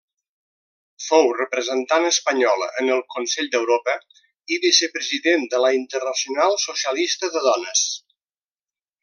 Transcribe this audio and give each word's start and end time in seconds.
Fou 1.07 1.27
representant 1.39 2.07
espanyola 2.07 2.69
en 2.83 2.89
el 2.95 3.03
Consell 3.15 3.51
d'Europa 3.57 3.95
i 4.55 4.59
Vicepresident 4.65 5.47
de 5.53 5.61
la 5.67 5.71
Internacional 5.83 6.59
Socialista 6.67 7.31
de 7.37 7.47
Dones. 7.51 7.87